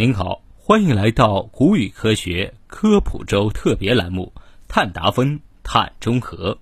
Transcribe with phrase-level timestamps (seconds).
[0.00, 4.32] 您好，欢迎来到古语科学科普周特别栏目
[4.68, 6.54] 《碳达峰碳中和》。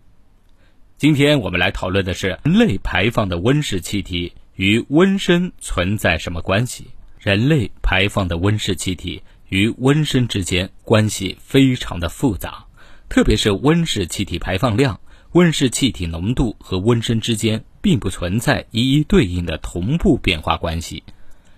[0.96, 6.86] 今天我们来讨论的是人类排放的温室气体与温升存在什么关系？
[7.18, 12.64] 人类排放的温室气体与温升之间关系非常的复杂，
[13.10, 14.98] 特别是温室气体排放量、
[15.32, 21.02] 温室气体浓度和温升之间并不存在一一对应的同步变化关系。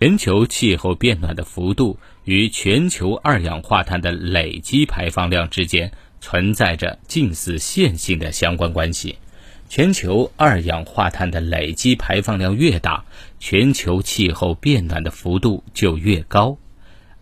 [0.00, 9.16] 全球气候变暖的幅度与全球二氧化碳的累积排放量之间存在着近似线性的相关关系。
[9.68, 13.04] 全球二氧化碳的累积排放量越大，
[13.40, 16.56] 全球气候变暖的幅度就越高。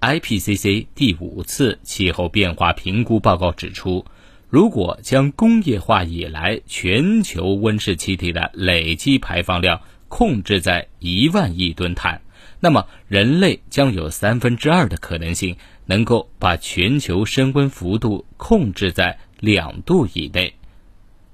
[0.03, 4.05] IPCC 第五次气候变化评估报告指出，
[4.51, 12.21] 如果将工业化以来全球温室气体的累积排放量控制在一万亿吨碳，
[12.61, 20.55] 那么，人类将有三分之二的可能性能够把全球升温幅度控制在两度以内。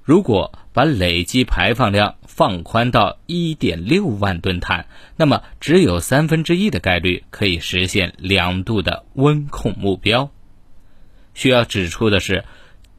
[0.03, 10.29] 如果把累积排放量放宽到一点六万吨碳，那么只有三分之一的概率可以实现两度的温控目标。
[11.33, 12.43] 需要指出的是。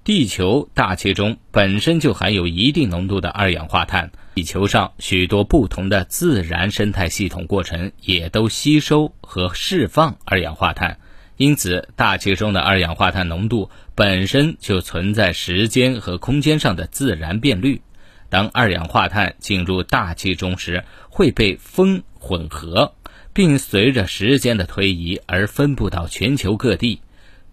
[0.05, 10.99] 地球大气中本身就含有一定浓度的二氧化碳，地球上许多不同的自然生态系统过程也都吸收和释放二氧化碳，
[11.39, 17.81] 因此大气中的二氧化碳浓度本身就存在时间和空间上的自然变率。
[18.29, 22.93] 当二氧化碳进入大气中时，会被风混合，
[23.33, 27.01] 并随着时间的推移而分布到全球各地。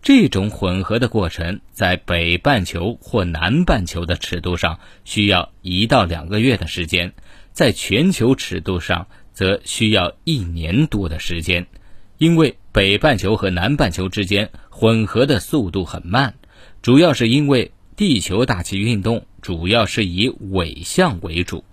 [0.02, 7.14] 这种混合的过程在北半球或南半球的尺度上需要一到两个月的时间，
[7.52, 11.68] 在全球尺度上则需要一年多的时间，
[12.18, 16.34] 因为北半球和南半球之间混合的速度很慢，
[16.82, 21.64] 主要是因为地球大气运动主要是以纬向为主。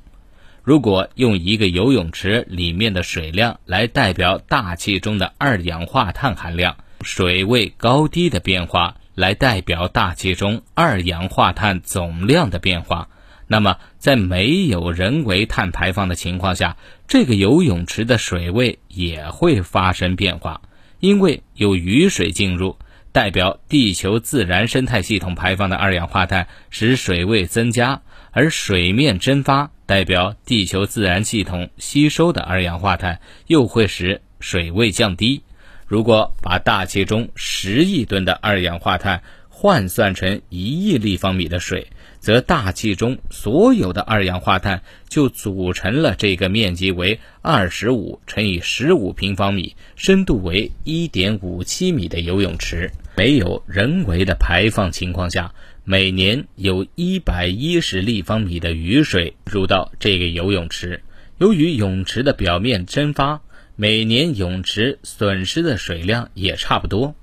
[0.62, 6.76] 如果用一个游泳池里面的水量来代表大气中的二氧化碳含量。
[7.02, 13.08] 水位高低的变化来代表大气中二氧化碳总量的变化，
[13.46, 16.76] 那么在没有人为碳排放的情况下，
[17.06, 20.60] 这个游泳池的水位也会发生变化，
[21.00, 22.76] 因为有雨水进入，
[23.10, 35.42] 代表地球自然生态系统排放的二氧化碳使水位增加，而水面蒸发代表地球自然系统吸收的二氧化碳又会使水位降低。
[35.88, 41.86] 如果把大气中十亿吨的二氧化碳换算成一亿立方米的水，
[42.20, 52.90] 则大气中所有的二氧化碳就组成了这个面积为二十五乘以十五平方米、深度为一点五七米的游泳池。
[53.16, 55.54] 没有人为的排放情况下，
[55.84, 61.02] 每年有一百一十立方米的雨水入到这个游泳池。
[61.38, 63.40] 由于泳池的表面蒸发。
[63.80, 67.14] 每年泳池损失的水量也差不多，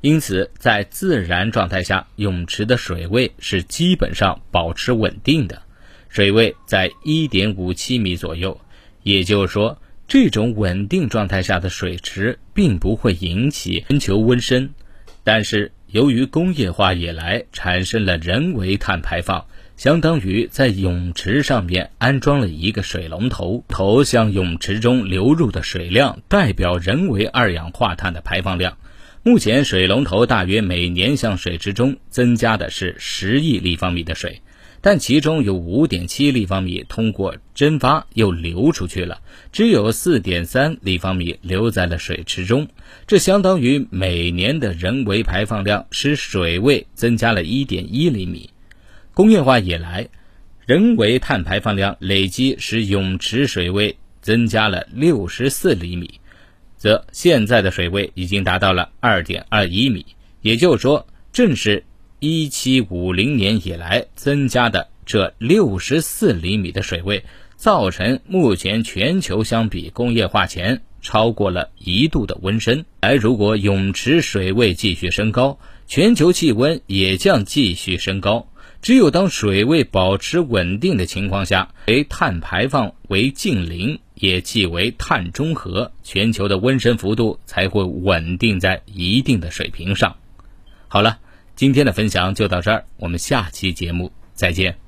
[0.00, 5.60] 因此在自然状态下，泳池的水位是基本上保持稳定的，
[6.08, 8.58] 水位在一点五七米左右。
[9.02, 14.70] 也就是说，这种稳定状态下的水池并不会引起全球温升。
[15.22, 19.46] 但是，由于工业化以来产生了人为碳排放。
[19.78, 28.76] 相当于在泳池上面安装了一个水龙头，头向泳池中流入的水量代表人为二氧化碳的排放量。
[29.22, 34.42] 目前水龙头大约每年向水池中增加的是十亿立方米的水，
[34.80, 39.20] 但其中有五点七立方米通过蒸发又流出去了，
[39.52, 42.66] 只有四点三立方米留在了水池中。
[43.06, 48.50] 这相当于每年的人为排放量使水位增加了一点一厘米。
[49.18, 50.06] 工业化以来，
[50.64, 56.20] 人为碳排放量累积使泳池水位增加了六十四厘米，
[56.76, 60.06] 则现在的水位已经达到了二点二一米。
[60.40, 61.82] 也就是说，正是
[62.20, 67.24] 一七五零年以来增加的这六十四厘米的水位，
[67.56, 72.84] 造成目前全球相比工业化前超过了一度的温升。
[73.00, 75.58] 而如果泳池水位继续升高，
[75.88, 78.48] 全球气温也将继续升高。
[78.80, 90.16] 只有当水位保持稳定的情况下，为碳排放为近零，也即为碳中和，全球的温升幅度才会稳定在一定的水平上。
[90.86, 91.18] 好了，
[91.56, 94.87] 今天的分享就到这儿，我们下期节目再见。